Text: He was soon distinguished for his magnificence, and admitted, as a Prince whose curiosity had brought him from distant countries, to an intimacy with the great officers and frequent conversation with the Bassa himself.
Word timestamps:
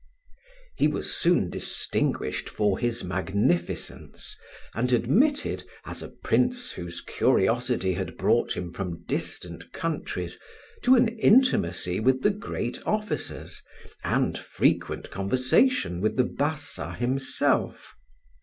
He 0.77 0.87
was 0.87 1.13
soon 1.13 1.51
distinguished 1.51 2.49
for 2.49 2.79
his 2.79 3.03
magnificence, 3.03 4.35
and 4.73 4.91
admitted, 4.91 5.63
as 5.85 6.01
a 6.01 6.09
Prince 6.09 6.71
whose 6.71 7.01
curiosity 7.01 7.93
had 7.93 8.17
brought 8.17 8.57
him 8.57 8.71
from 8.71 9.03
distant 9.05 9.71
countries, 9.73 10.39
to 10.81 10.95
an 10.95 11.07
intimacy 11.19 11.99
with 11.99 12.23
the 12.23 12.31
great 12.31 12.79
officers 12.83 13.61
and 14.03 14.35
frequent 14.39 15.11
conversation 15.11 16.01
with 16.01 16.17
the 16.17 16.25
Bassa 16.25 16.95
himself. 16.95 17.93